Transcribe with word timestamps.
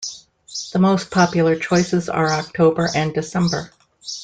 The 0.73 0.79
most 0.79 1.11
popular 1.11 1.55
choices 1.59 2.09
are 2.09 2.31
October 2.31 2.89
and 2.95 3.13
December. 3.13 3.71